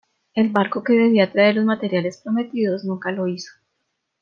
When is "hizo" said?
3.27-3.51